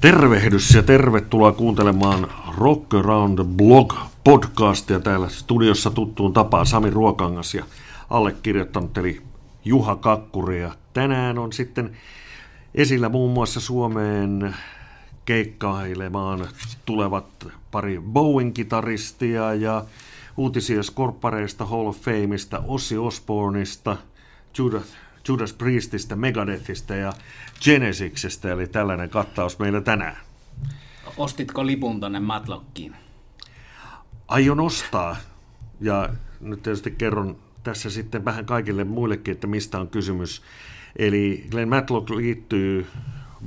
[0.00, 5.00] Tervehdys ja tervetuloa kuuntelemaan Rock Around Blog podcastia.
[5.00, 7.64] Täällä studiossa tuttuun tapaan Sami Ruokangas ja
[8.10, 9.22] allekirjoittanut eli
[9.64, 10.60] Juha Kakkuri.
[10.60, 11.96] Ja tänään on sitten
[12.74, 14.54] esillä muun muassa Suomeen
[15.24, 16.48] keikkailemaan
[16.84, 19.84] tulevat pari Bowen-kitaristia ja
[20.36, 23.96] uutisia Skorpareista, Hall of Fameista, Ossi Osborneista,
[24.58, 24.96] Judas,
[25.28, 27.12] Judas Priestistä, Megadethistä ja
[27.64, 30.16] Genesisistä, eli tällainen kattaus meillä tänään.
[31.16, 32.96] Ostitko lipun tonne Matlockiin?
[34.28, 35.16] Aion ostaa,
[35.80, 36.08] ja
[36.40, 40.42] nyt tietysti kerron tässä sitten vähän kaikille muillekin, että mistä on kysymys.
[40.96, 42.86] Eli Glenn Matlock liittyy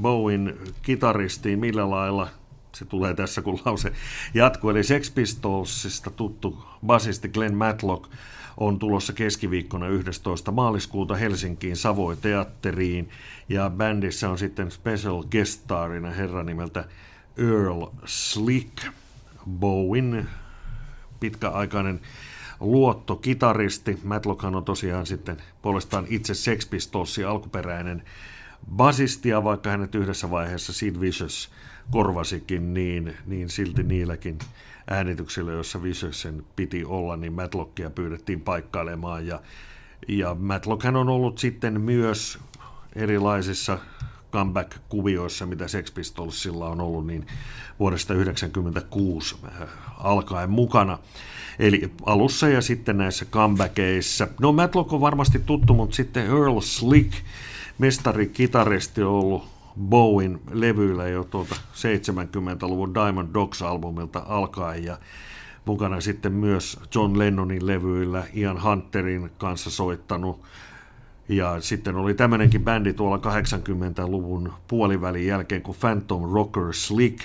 [0.02, 2.28] Bowen kitaristiin millä lailla,
[2.76, 3.92] se tulee tässä kun lause
[4.34, 8.12] jatkuu, eli Sex Pistolsista tuttu basisti Glenn Matlock
[8.60, 10.52] on tulossa keskiviikkona 11.
[10.52, 13.10] maaliskuuta Helsinkiin Savoy Teatteriin,
[13.50, 16.86] ja bändissä on sitten special guest starina herra nimeltä
[17.38, 18.88] Earl Slick,
[19.50, 20.30] Bowen
[21.20, 22.00] pitkäaikainen
[22.60, 24.00] luottokitaristi.
[24.04, 28.04] Matlockhan on tosiaan sitten puolestaan itse Sex Pistolsin alkuperäinen
[28.76, 31.50] basistia, vaikka hänet yhdessä vaiheessa Sid Vicious
[31.92, 34.40] korvasikin, niin, niin silti niilläkin
[34.90, 39.28] äänityksillä, joissa Vicious'en piti olla, niin Matlockia pyydettiin paikkailemaan.
[39.28, 39.42] Ja,
[40.08, 42.40] ja Matlockhan on ollut sitten myös
[42.96, 43.80] erilaisissa
[44.32, 47.28] comeback-kuvioissa, mitä Sex Pistolsilla on ollut, niin
[47.80, 50.98] vuodesta 1996 äh, alkaen mukana.
[51.60, 54.28] Eli alussa ja sitten näissä comebackeissa.
[54.42, 57.14] No Matlock on varmasti tuttu, mutta sitten Earl Slick,
[57.80, 64.98] mestari-kitaristi on ollut Bowen levyillä jo tuolta 70-luvun Diamond Dogs-albumilta alkaen ja
[65.66, 70.42] mukana sitten myös John Lennonin levyillä Ian Hunterin kanssa soittanut.
[71.30, 77.20] Ja sitten oli tämmöinenkin bändi tuolla 80-luvun puolivälin jälkeen kuin Phantom Rocker Slick,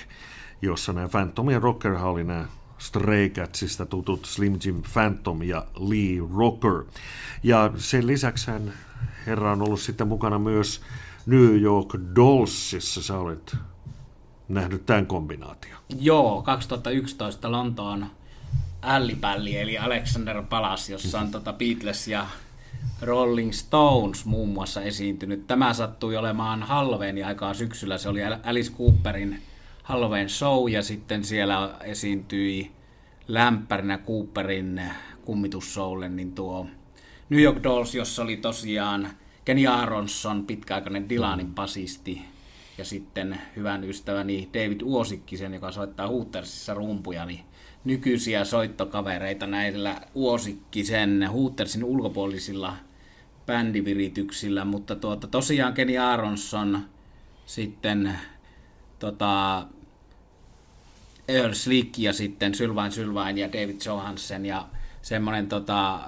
[0.62, 2.44] jossa nämä Phantomien Rocker oli nämä
[2.78, 6.84] Stray Catsista tutut Slim Jim Phantom ja Lee Rocker.
[7.42, 8.72] Ja sen lisäksi hän
[9.26, 10.80] herra on ollut sitten mukana myös
[11.26, 13.02] New York Dollsissa.
[13.02, 13.56] Sä olet
[14.48, 15.80] nähnyt tämän kombinaation.
[16.00, 18.06] Joo, 2011 Lontoon
[18.82, 22.26] ällipälli, eli Alexander Palas, jossa on tota Beatles ja
[23.02, 25.46] Rolling Stones muun muassa esiintynyt.
[25.46, 27.98] Tämä sattui olemaan Halloween aikaa syksyllä.
[27.98, 29.42] Se oli Alice Cooperin
[29.82, 32.72] Halloween show ja sitten siellä esiintyi
[33.28, 34.80] lämpärinä Cooperin
[35.24, 36.66] kummitussoulle, niin tuo
[37.28, 39.10] New York Dolls, jossa oli tosiaan
[39.44, 42.22] Kenny Aronson, pitkäaikainen Dylanin pasisti,
[42.78, 47.44] ja sitten hyvän ystäväni David Uosikkisen, joka soittaa Hootersissa rumpuja, niin
[47.84, 52.76] nykyisiä soittokavereita näillä Uosikkisen Hootersin ulkopuolisilla
[53.46, 56.80] bändivirityksillä, mutta tuota, tosiaan Kenny Aronson,
[57.46, 58.18] sitten
[58.98, 59.66] tota,
[61.28, 64.68] Earl Slick ja sitten Sylvain Sylvain ja David Johansen ja
[65.02, 66.00] semmoinen tota,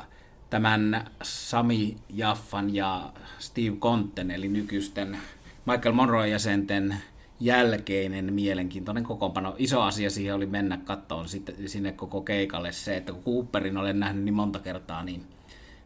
[0.50, 5.18] tämän Sami Jaffan ja Steve Conten, eli nykyisten
[5.66, 6.96] Michael Monroe-jäsenten
[7.40, 9.54] jälkeinen mielenkiintoinen kokoonpano.
[9.58, 11.26] Iso asia siihen oli mennä kattoon
[11.66, 15.26] sinne koko keikalle se, että kun Cooperin olen nähnyt niin monta kertaa, niin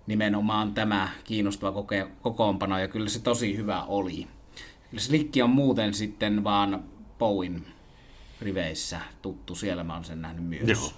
[0.06, 4.26] nimenomaan tämä kiinnostava koke- kokoonpano, ja kyllä se tosi hyvä oli.
[4.90, 6.84] Kyllä Slikki on muuten sitten vaan
[7.18, 7.66] Bowen
[8.40, 10.68] riveissä tuttu, siellä mä oon sen nähnyt myös.
[10.68, 10.92] Joo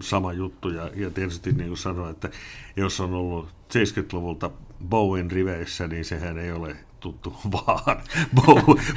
[0.00, 0.68] sama juttu.
[0.68, 2.30] Ja, ja tietysti niin kuin sanoin, että
[2.76, 4.50] jos on ollut 70-luvulta
[4.88, 8.00] Bowen riveissä, niin sehän ei ole tuttu vaan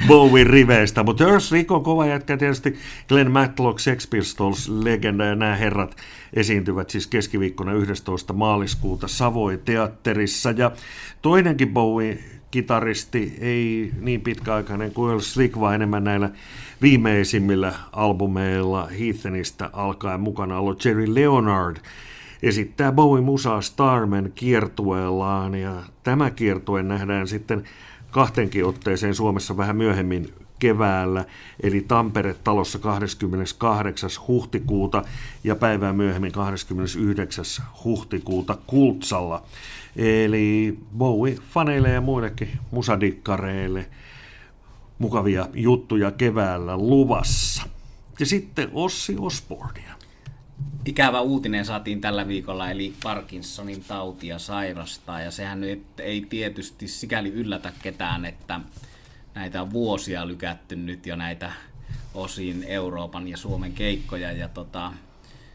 [0.08, 1.02] Bowen riveistä.
[1.02, 2.78] Mutta Earth Rick kova jätkä tietysti.
[3.08, 5.96] Glenn Matlock, Sex Pistols, legenda ja nämä herrat
[6.34, 8.32] esiintyvät siis keskiviikkona 11.
[8.32, 10.50] maaliskuuta Savoy teatterissa.
[10.50, 10.72] Ja
[11.22, 16.30] toinenkin Bowie kitaristi, ei niin pitkäaikainen kuin Earl Slick, vaan enemmän näillä
[16.82, 21.76] viimeisimmillä albumeilla Heathenistä alkaen mukana ollut Jerry Leonard
[22.42, 27.64] esittää Bowie musaa Starman kiertueellaan ja tämä kiertue nähdään sitten
[28.10, 30.28] kahtenkin otteeseen Suomessa vähän myöhemmin
[30.60, 31.24] keväällä,
[31.62, 34.10] eli Tampere-talossa 28.
[34.28, 35.02] huhtikuuta
[35.44, 37.44] ja päivää myöhemmin 29.
[37.84, 39.42] huhtikuuta Kultsalla.
[39.96, 43.86] Eli Bowie-faneille ja muillekin musadikkareille
[44.98, 47.62] mukavia juttuja keväällä luvassa.
[48.20, 49.94] Ja sitten Ossi Osbornia.
[50.84, 57.28] Ikävä uutinen saatiin tällä viikolla, eli Parkinsonin tautia sairastaa, ja sehän nyt ei tietysti sikäli
[57.28, 58.60] yllätä ketään, että
[59.34, 61.52] näitä on vuosia lykätty nyt jo näitä
[62.14, 64.92] osin Euroopan ja Suomen keikkoja, ja tota,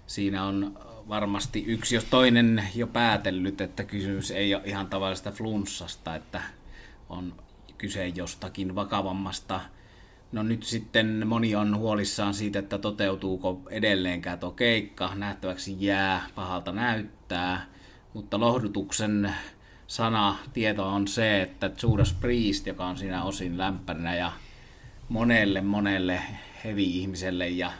[0.08, 0.80] siinä on
[1.10, 6.42] varmasti yksi jos toinen jo päätellyt, että kysymys ei ole ihan tavallisesta flunssasta, että
[7.10, 7.36] on
[7.78, 9.62] kyse jostakin vakavammasta
[10.36, 15.16] No nyt sitten moni on huolissaan siitä, että toteutuuko edelleenkään tuo keikka.
[15.16, 17.66] Nähtäväksi jää, pahalta näyttää.
[18.14, 19.36] Mutta lohdutuksen
[19.88, 24.32] sana, tieto on se, että Judas Priest, joka on siinä osin lämpärinä ja
[25.10, 26.22] monelle, monelle
[26.64, 27.72] heavy-ihmiselle ja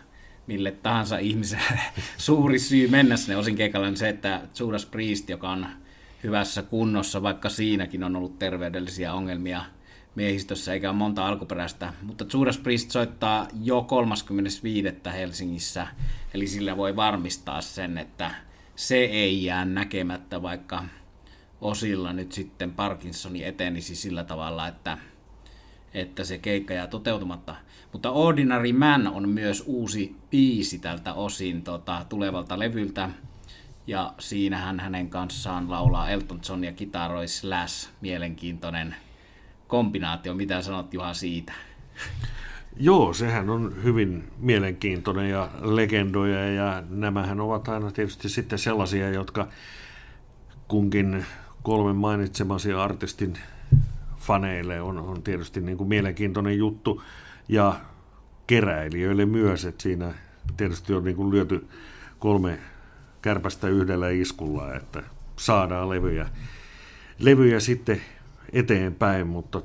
[0.48, 1.80] mille tahansa ihmiselle
[2.18, 5.68] suuri syy mennä sinne osin keikalle on se, että Judas Priest, joka on
[6.24, 9.64] hyvässä kunnossa, vaikka siinäkin on ollut terveydellisiä ongelmia
[10.16, 11.94] miehistössä, eikä ole monta alkuperäistä.
[12.02, 14.90] Mutta Judas Priest soittaa jo 35.
[15.14, 15.88] Helsingissä,
[16.34, 18.32] eli sillä voi varmistaa sen, että
[18.76, 20.84] se ei jää näkemättä, vaikka
[21.62, 24.98] osilla nyt sitten Parkinsoni etenisi sillä tavalla, että,
[25.94, 27.56] että se keikka jää toteutumatta.
[27.94, 33.10] Mutta Ordinary Man on myös uusi biisi tältä osin tota, tulevalta levyltä.
[33.88, 37.90] Ja siinähän hänen kanssaan laulaa Elton John ja kitaroi Slash.
[38.02, 38.96] Mielenkiintoinen
[39.68, 40.34] kombinaatio.
[40.34, 41.54] Mitä sanot Juha siitä?
[42.78, 49.48] Joo, sehän on hyvin mielenkiintoinen ja legendoja ja nämähän ovat aina tietysti sitten sellaisia, jotka
[50.68, 51.26] kunkin
[51.66, 53.38] kolmen mainitsemasi artistin
[54.18, 57.02] faneille on, on tietysti niin kuin mielenkiintoinen juttu.
[57.48, 57.76] Ja
[58.48, 60.14] keräilijöille myös, että siinä
[60.58, 61.68] tietysti on niin kuin lyöty
[62.20, 62.60] kolme
[63.22, 65.04] kärpästä yhdellä iskulla, että
[65.38, 66.30] saadaan levyjä,
[67.20, 68.02] levyjä sitten
[68.54, 69.62] eteenpäin, mutta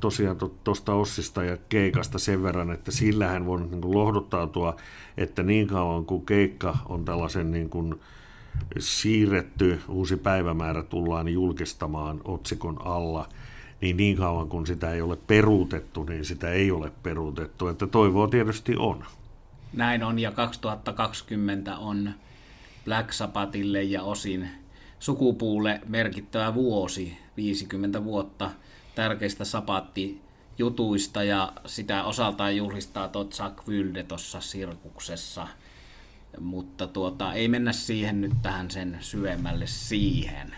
[0.00, 4.76] tosiaan tuosta Ossista ja keikasta sen verran, että sillähän voi niin kuin lohduttautua,
[5.16, 8.00] että niin kauan kuin keikka on tällaisen niin kuin
[8.78, 13.28] siirretty uusi päivämäärä tullaan julkistamaan otsikon alla,
[13.80, 18.28] niin niin kauan kun sitä ei ole peruutettu, niin sitä ei ole peruutettu, että toivoa
[18.28, 19.04] tietysti on.
[19.72, 22.10] Näin on, ja 2020 on
[22.84, 24.48] Black Sabbathille ja osin
[24.98, 28.50] sukupuulle merkittävä vuosi, 50 vuotta
[28.94, 35.48] tärkeistä sapatti-jutuista, ja sitä osaltaan juhlistaa tot Jack Wilde tuossa sirkuksessa–
[36.40, 40.54] mutta tuota, ei mennä siihen nyt tähän sen syvemmälle siihen.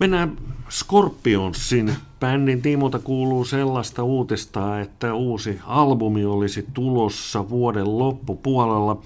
[0.00, 0.36] Mennään
[0.70, 1.96] Scorpionsin.
[2.20, 9.02] Bändin tiimolta kuuluu sellaista uutista, että uusi albumi olisi tulossa vuoden loppupuolella.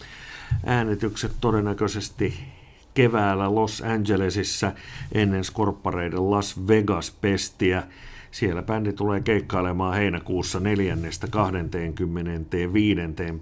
[0.67, 2.34] Äänitykset todennäköisesti
[2.94, 4.73] keväällä Los Angelesissa
[5.12, 7.82] ennen Skorppareiden Las Vegas-pestiä.
[8.31, 10.64] Siellä bändi tulee keikkailemaan heinäkuussa 4.25.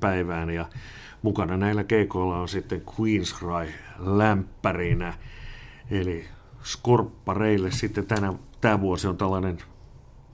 [0.00, 0.66] päivään ja
[1.22, 5.14] mukana näillä keikoilla on sitten Queen's Cry lämpärinä,
[5.90, 6.24] eli
[6.62, 9.58] skorppareille sitten tänä, tämä vuosi on tällainen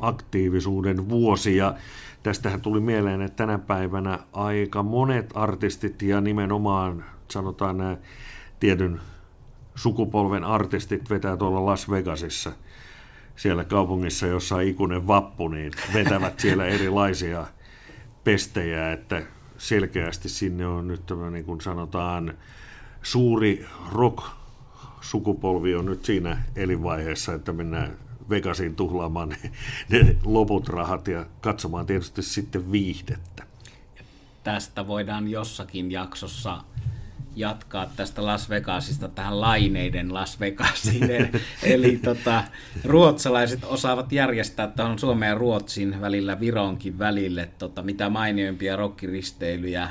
[0.00, 1.56] aktiivisuuden vuosi.
[1.56, 1.74] Ja
[2.22, 7.96] tästähän tuli mieleen, että tänä päivänä aika monet artistit ja nimenomaan sanotaan nämä
[8.60, 9.00] tietyn
[9.74, 12.52] sukupolven artistit vetää tuolla Las Vegasissa
[13.36, 17.46] siellä kaupungissa, jossa on ikuinen vappu, niin vetävät siellä erilaisia
[18.24, 19.22] pestejä, että
[19.58, 22.34] selkeästi sinne on nyt tämä, niin kuin sanotaan,
[23.02, 27.98] suuri rock-sukupolvi on nyt siinä elinvaiheessa, että mennään
[28.30, 29.38] Vegasiin tuhlaamaan ne,
[29.88, 33.46] ne loput rahat ja katsomaan tietysti sitten viihdettä.
[34.44, 36.64] Tästä voidaan jossakin jaksossa
[37.36, 41.10] jatkaa tästä Las Vegasista tähän laineiden Las Vegasiin.
[41.62, 42.44] Eli tota,
[42.84, 49.88] ruotsalaiset osaavat järjestää on Suomen ja Ruotsin välillä, Vironkin välille tota, mitä mainioimpia rockiristeilyjä.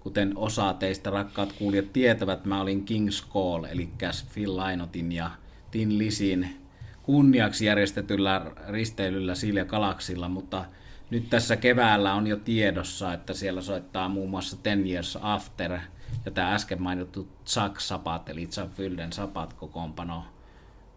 [0.00, 3.88] Kuten osa teistä rakkaat kuulijat tietävät, mä olin King's Call, eli
[4.34, 5.30] Phil Lainotin ja
[5.70, 6.64] Tin Lisin
[7.02, 10.64] kunniaksi järjestetyllä risteilyllä Silja Kalaksilla, mutta
[11.10, 15.78] nyt tässä keväällä on jo tiedossa, että siellä soittaa muun muassa Ten Years After–
[16.24, 20.24] ja tämä äsken mainittu Chuck Sapat, eli Chuck Wilden Sapat kokoonpano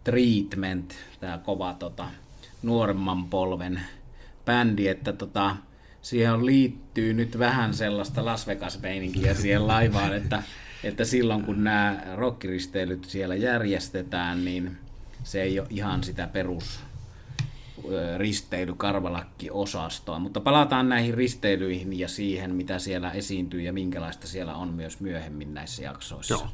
[0.04, 2.06] Treatment, tämä kova tota,
[2.62, 3.80] nuoremman polven
[4.44, 5.56] bändi, että tota,
[6.02, 10.42] siihen liittyy nyt vähän sellaista Las Vegas-meininkiä siihen laivaan, että,
[10.84, 14.78] että silloin kun nämä rockiristeilyt siellä järjestetään, niin
[15.24, 16.80] se ei ole ihan sitä perus
[18.16, 20.18] risteily karvalakki-osastoa.
[20.18, 25.54] Mutta palataan näihin risteilyihin ja siihen, mitä siellä esiintyy ja minkälaista siellä on myös myöhemmin
[25.54, 26.34] näissä jaksoissa.
[26.34, 26.46] Joo.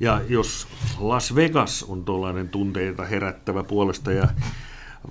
[0.00, 0.66] Ja jos
[0.98, 4.28] Las Vegas on tuollainen tunteita herättävä puolesta ja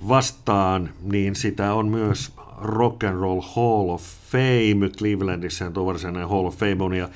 [0.08, 4.88] vastaan, niin sitä on myös Rock and Roll Hall of Fame.
[4.98, 7.08] Clevelandissa on tuo varsinainen Hall of Fame on, ja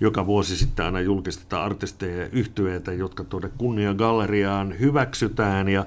[0.00, 5.68] joka vuosi sitten aina julkistetaan artisteja ja yhtyeitä, jotka tuonne kunniagalleriaan hyväksytään.
[5.68, 5.84] Ja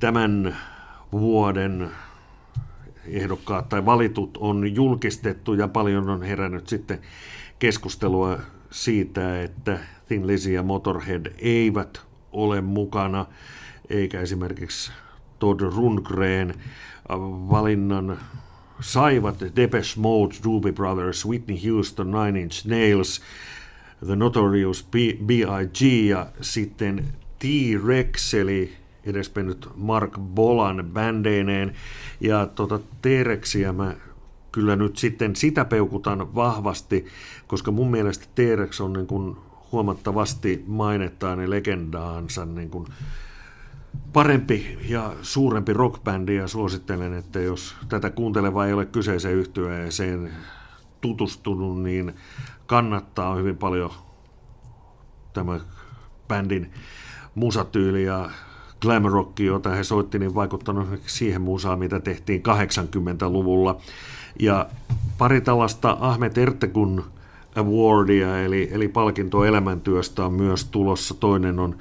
[0.00, 0.56] tämän
[1.12, 1.90] vuoden
[3.08, 6.98] ehdokkaat tai valitut on julkistettu ja paljon on herännyt sitten
[7.58, 8.38] keskustelua
[8.70, 13.26] siitä, että Thin Lizzy ja Motorhead eivät ole mukana,
[13.90, 14.92] eikä esimerkiksi
[15.38, 16.54] Todd Rundgren
[17.50, 18.18] valinnan
[18.80, 23.22] saivat Depeche Mode, Doobie Brothers, Whitney Houston, Nine Inch Nails,
[24.06, 25.82] The Notorious B.I.G.
[25.82, 27.04] ja sitten
[27.38, 28.72] T-Rex, eli
[29.06, 31.72] edesmennyt Mark Bolan bändeineen.
[32.20, 33.94] Ja tota T-Rexiä mä
[34.52, 37.06] kyllä nyt sitten sitä peukutan vahvasti,
[37.46, 39.36] koska mun mielestä T-Rex on niin kuin
[39.72, 42.86] huomattavasti mainettaan ja legendaansa niin kuin
[44.12, 50.32] parempi ja suurempi rockbändi ja suosittelen, että jos tätä kuunteleva ei ole kyseiseen yhtyeeseen
[51.00, 52.14] tutustunut, niin
[52.66, 53.90] kannattaa hyvin paljon
[55.32, 55.60] tämä
[56.28, 56.72] bändin
[57.34, 58.30] musatyyli ja
[58.80, 63.80] glam rock, jota he soitti, niin vaikuttanut siihen musaan, mitä tehtiin 80-luvulla.
[64.40, 64.66] Ja
[65.18, 67.04] pari tällaista Ahmet Ertekun
[67.56, 71.14] Awardia, eli, eli palkinto elämäntyöstä on myös tulossa.
[71.14, 71.76] Toinen on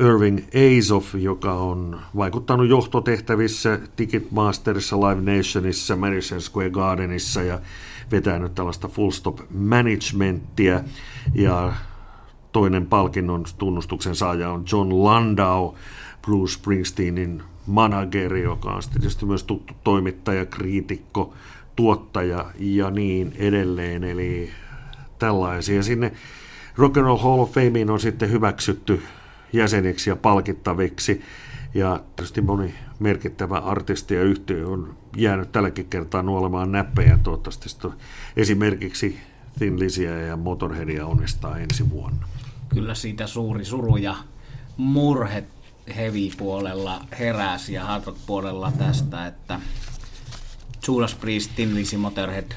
[0.00, 7.60] Irving Azoff, joka on vaikuttanut johtotehtävissä Ticketmasterissa, Live Nationissa, Madison Square Gardenissa ja
[8.10, 10.80] vetänyt tällaista full stop managementtia.
[11.34, 11.72] Ja
[12.56, 15.74] toinen palkinnon tunnustuksen saaja on John Landau,
[16.22, 21.34] Bruce Springsteenin manageri, joka on tietysti myös tuttu toimittaja, kriitikko,
[21.76, 24.04] tuottaja ja niin edelleen.
[24.04, 24.50] Eli
[25.18, 25.82] tällaisia.
[25.82, 26.12] Sinne
[26.76, 29.02] Rock and Roll Hall of Fameen on sitten hyväksytty
[29.52, 31.20] jäseniksi ja palkittaviksi.
[31.74, 37.18] Ja tietysti moni merkittävä artisti ja yhtiö on jäänyt tälläkin kertaa nuolemaan näppejä.
[37.22, 37.88] Toivottavasti
[38.36, 39.18] esimerkiksi
[39.58, 42.28] Thin Lizzyä ja Motorheadia onnistaa ensi vuonna.
[42.68, 44.16] Kyllä siitä suuri suru ja
[44.76, 45.44] murhe
[45.96, 49.60] heavy-puolella heräsi ja hard puolella tästä, että
[50.88, 52.52] Judas Priest, Thin Lizzy, Motorhead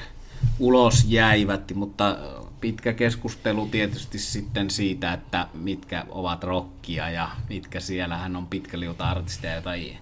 [0.58, 2.18] ulos jäivät, mutta
[2.60, 9.62] pitkä keskustelu tietysti sitten siitä, että mitkä ovat rockia ja mitkä siellähän on pitkäliuta artisteja
[9.62, 9.96] tai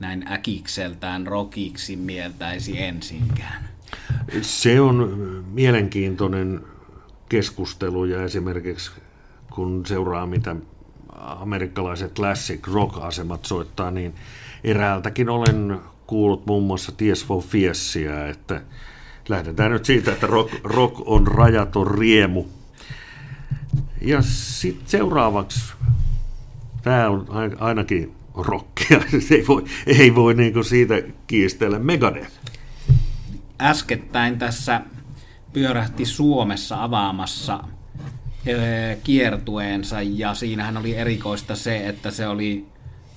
[0.00, 3.68] näin äkikseltään rockiksi mieltäisi ensinkään.
[4.42, 5.18] Se on
[5.52, 6.60] mielenkiintoinen
[7.28, 8.90] keskustelu ja esimerkiksi
[9.50, 10.56] kun seuraa mitä
[11.18, 14.14] amerikkalaiset classic rock-asemat soittaa, niin
[14.64, 18.62] eräältäkin olen kuullut muun muassa Tears for Fiesia, että
[19.28, 22.44] lähdetään nyt siitä, että rock, rock on rajaton riemu.
[24.00, 25.72] Ja sitten seuraavaksi,
[26.82, 27.26] tämä on
[27.58, 32.32] ainakin rockia, ei voi, ei voi niin siitä kiistellä, Megadeth.
[33.60, 34.80] Äskettäin tässä
[35.52, 37.64] pyörähti Suomessa avaamassa
[39.04, 42.66] kiertueensa ja siinähän oli erikoista se, että se oli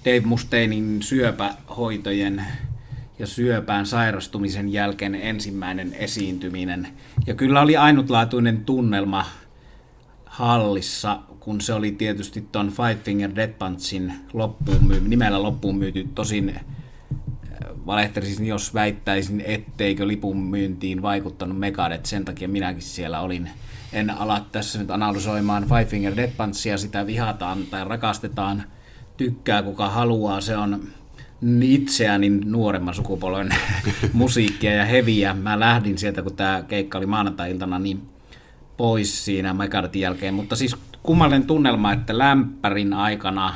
[0.06, 2.46] Dave Mustainin syöpähoitojen
[3.20, 6.88] ja syöpään sairastumisen jälkeen ensimmäinen esiintyminen.
[7.28, 9.26] Ja kyllä oli ainutlaatuinen tunnelma
[10.26, 16.10] hallissa, kun se oli tietysti tuon Five Finger Dead Punchin loppuun myy- nimellä loppuun myyty.
[16.16, 16.60] Tosin
[17.86, 22.06] valehtelisin, jos väittäisin, etteikö lipun myyntiin vaikuttanut Megadeth.
[22.06, 23.50] Sen takia minäkin siellä olin.
[23.94, 28.64] En ala tässä nyt analysoimaan Five Finger Dead Punchia, sitä vihataan tai rakastetaan,
[29.18, 30.42] tykkää kuka haluaa.
[30.42, 30.88] Se on
[31.62, 33.50] itseäni nuoremman sukupolven
[34.14, 35.34] musiikkia ja heviä.
[35.34, 38.02] Mä lähdin sieltä, kun tämä keikka oli maanantai-iltana, niin
[38.78, 40.34] pois siinä Megadethin jälkeen.
[40.34, 43.54] Mutta siis kummallinen tunnelma, että lämpärin aikana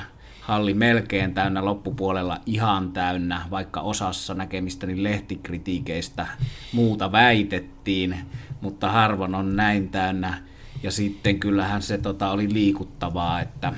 [0.48, 6.28] halli melkein täynnä, loppupuolella ihan täynnä, vaikka osassa näkemistäni lehtikritiikeistä
[6.74, 8.18] muuta väitettiin,
[8.62, 10.38] mutta harvoin on näin täynnä.
[10.84, 13.74] Ja sitten kyllähän se tota, oli liikuttavaa, että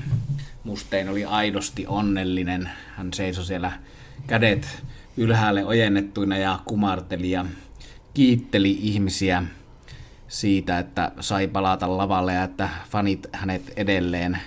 [0.63, 2.69] Mustein oli aidosti onnellinen.
[2.95, 3.71] Hän seisoi siellä
[4.27, 4.83] kädet
[5.17, 7.45] ylhäälle ojennettuina ja kumarteli ja
[8.13, 9.43] kiitteli ihmisiä
[10.27, 14.37] siitä, että sai palata lavalle ja että fanit hänet edelleen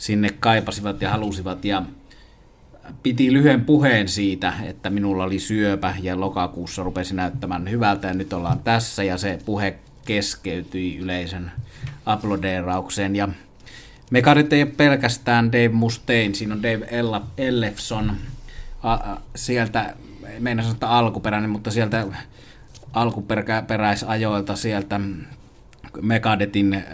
[0.00, 1.82] sinne kaipasivat ja halusivat ja
[3.02, 8.32] piti lyhyen puheen siitä, että minulla oli syöpä ja lokakuussa rupesi näyttämään hyvältä ja nyt
[8.32, 11.52] ollaan tässä ja se puhe keskeytyi yleisön
[12.06, 13.28] aplodeeraukseen ja
[14.10, 16.88] Mekarit ei ole pelkästään Dave Mustaine, siinä on Dave
[17.38, 18.16] Ellefson,
[19.34, 19.94] sieltä,
[20.38, 22.06] meinaa sanoa alkuperäinen, mutta sieltä
[22.92, 25.00] alkuperäisajoilta sieltä
[26.02, 26.84] Megadetin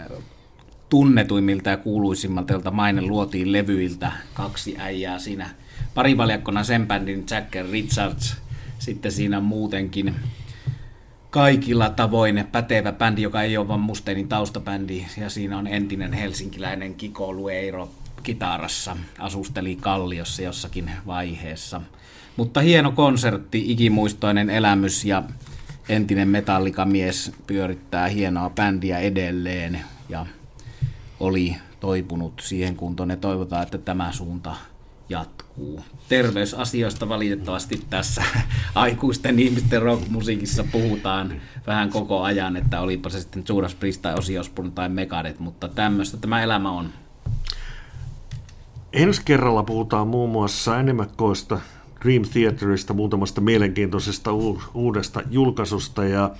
[0.89, 5.49] tunnetuimmilta ja kuuluisimmalta, joilta maine luotiin levyiltä, kaksi äijää siinä
[5.93, 8.37] parivaljakkona sen bändin Jack Richards,
[8.79, 10.15] sitten siinä muutenkin
[11.29, 16.95] kaikilla tavoin pätevä bändi, joka ei ole vain Musteinin taustabändi, ja siinä on entinen helsinkiläinen
[16.95, 17.89] Kiko Lueiro
[18.23, 21.81] kitarassa, asusteli Kalliossa jossakin vaiheessa.
[22.37, 25.23] Mutta hieno konsertti, ikimuistoinen elämys ja
[25.89, 29.79] entinen metallikamies pyörittää hienoa bändiä edelleen.
[30.09, 30.25] Ja
[31.19, 34.55] oli toipunut siihen kuntoon ja toivotaan, että tämä suunta
[35.09, 35.81] jatkuu.
[36.09, 38.23] Terveysasioista valitettavasti tässä
[38.75, 44.71] aikuisten ihmisten rockmusiikissa puhutaan vähän koko ajan, että olipa se sitten Judas Priest tai Osbourne
[44.75, 46.89] tai Megadeth, mutta tämmöistä tämä elämä on.
[48.93, 51.59] Ensi kerralla puhutaan muun muassa Animakoista,
[52.03, 54.31] Dream Theaterista, muutamasta mielenkiintoisesta
[54.73, 56.31] uudesta julkaisusta ja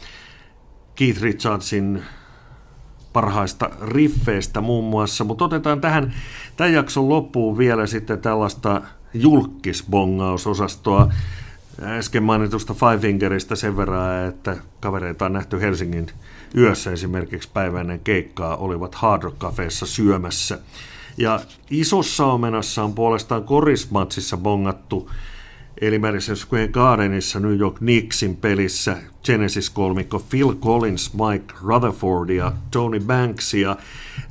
[0.96, 2.04] Keith Richardsin
[3.14, 6.14] parhaista riffeistä muun muassa, mutta otetaan tähän
[6.58, 8.82] tämän jakson loppuun vielä sitten tällaista
[9.14, 11.12] julkisbongausosastoa
[11.82, 16.08] äsken mainitusta Five Fingeristä sen verran, että kavereita on nähty Helsingin
[16.58, 20.60] yössä esimerkiksi päiväinen keikkaa olivat Hard Rock Cafeessa syömässä.
[21.18, 25.12] Ja isossa omenassa on puolestaan korismatsissa bongattu
[25.82, 33.00] eli Madison Square Gardenissa New York Knicksin pelissä Genesis-kolmikko Phil Collins, Mike Rutherford ja Tony
[33.00, 33.54] Banks.
[33.54, 33.78] Ja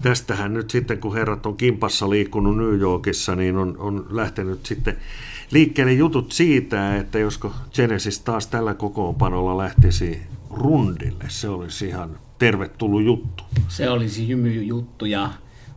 [0.03, 4.97] tästähän nyt sitten, kun herrat on kimpassa liikkunut New Yorkissa, niin on, on lähtenyt sitten
[5.51, 11.25] liikkeelle jutut siitä, että josko Genesis taas tällä kokoonpanolla lähtisi rundille.
[11.29, 13.45] Se olisi ihan tervetullut juttu.
[13.69, 15.31] Se olisi hymy juttu ja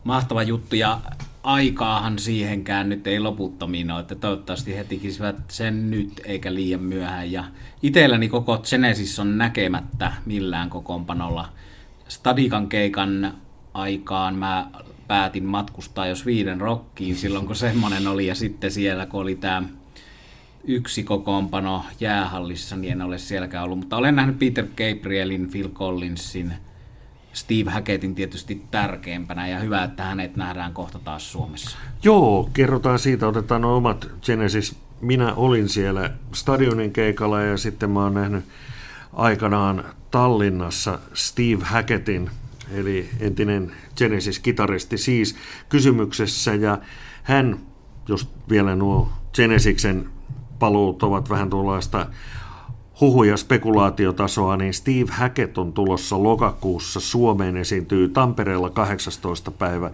[0.04, 1.00] mahtava juttu ja
[1.42, 7.32] aikaahan siihenkään nyt ei loputtomiin ole, että toivottavasti he tekisivät sen nyt eikä liian myöhään.
[7.32, 7.44] Ja
[7.82, 11.48] itselläni koko Genesis on näkemättä millään kokoonpanolla.
[12.08, 13.34] Stadikan keikan
[13.74, 14.70] aikaan mä
[15.08, 18.26] päätin matkustaa jos viiden rokkiin silloin, kun semmoinen oli.
[18.26, 19.62] Ja sitten siellä, kun oli tämä
[20.64, 23.78] yksi kokoonpano jäähallissa, niin en ole sielläkään ollut.
[23.78, 26.54] Mutta olen nähnyt Peter Gabrielin, Phil Collinsin–
[27.32, 31.78] Steve Hackettin tietysti tärkeimpänä ja hyvä, että hänet nähdään kohta taas Suomessa.
[32.02, 34.76] Joo, kerrotaan siitä, otetaan nuo omat Genesis.
[35.00, 38.44] Minä olin siellä stadionin keikalla ja sitten mä oon nähnyt
[39.12, 42.30] aikanaan Tallinnassa Steve Hackettin,
[42.72, 45.36] eli entinen Genesis-kitaristi siis
[45.68, 46.78] kysymyksessä ja
[47.22, 47.58] hän,
[48.08, 50.10] jos vielä nuo Genesiksen
[50.58, 52.06] paluut ovat vähän tuollaista
[53.00, 59.50] huhuja spekulaatiotasoa, niin Steve Hackett on tulossa lokakuussa Suomeen, esiintyy Tampereella 18.
[59.50, 59.90] päivä,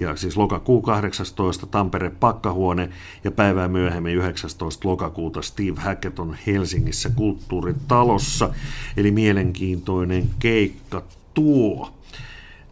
[0.00, 1.66] ja siis lokakuu 18.
[1.66, 2.88] Tampere Pakkahuone,
[3.24, 4.88] ja päivää myöhemmin 19.
[4.88, 8.50] lokakuuta Steve Hackett on Helsingissä kulttuuritalossa,
[8.96, 11.02] eli mielenkiintoinen keikka
[11.34, 11.92] tuo.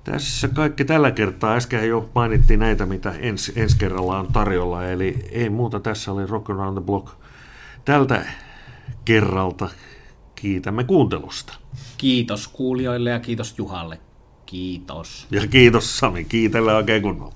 [0.05, 1.55] Tässä kaikki tällä kertaa.
[1.55, 5.81] Äsken jo mainittiin näitä, mitä ens, ensi kerralla on tarjolla, eli ei muuta.
[5.81, 7.09] Tässä oli Rock Around the Block
[7.85, 8.25] tältä
[9.05, 9.69] kerralta.
[10.35, 11.55] Kiitämme kuuntelusta.
[11.99, 14.01] Kiitos kuulijoille ja kiitos Juhalle.
[14.47, 15.27] Kiitos.
[15.31, 16.25] Ja kiitos Sami.
[16.25, 17.35] Kiitellä oikein kunnolla.